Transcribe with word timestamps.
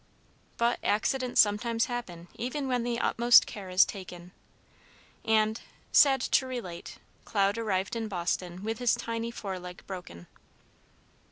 But 0.57 0.79
accidents 0.83 1.39
sometimes 1.39 1.85
happen 1.85 2.27
even 2.33 2.67
when 2.67 2.81
the 2.81 2.99
utmost 2.99 3.45
care 3.45 3.69
is 3.69 3.85
taken, 3.85 4.31
and, 5.23 5.61
sad 5.91 6.21
to 6.21 6.47
relate, 6.47 6.97
Cloud 7.23 7.55
arrived 7.59 7.95
in 7.95 8.07
Boston 8.07 8.63
with 8.63 8.79
his 8.79 8.95
tiny 8.95 9.29
foreleg 9.29 9.83
broken. 9.85 10.25